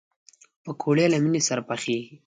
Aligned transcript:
پکورې 0.63 1.05
له 1.13 1.17
مینې 1.23 1.41
سره 1.47 1.61
پخېږي 1.69 2.15